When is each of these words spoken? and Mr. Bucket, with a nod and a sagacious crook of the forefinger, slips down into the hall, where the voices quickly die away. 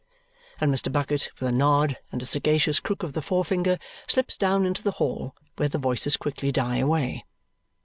and 0.59 0.73
Mr. 0.73 0.91
Bucket, 0.91 1.29
with 1.39 1.47
a 1.47 1.51
nod 1.51 1.99
and 2.11 2.23
a 2.23 2.25
sagacious 2.25 2.79
crook 2.79 3.03
of 3.03 3.13
the 3.13 3.21
forefinger, 3.21 3.77
slips 4.07 4.35
down 4.35 4.65
into 4.65 4.81
the 4.81 4.93
hall, 4.97 5.35
where 5.57 5.69
the 5.69 5.77
voices 5.77 6.17
quickly 6.17 6.51
die 6.51 6.77
away. 6.77 7.23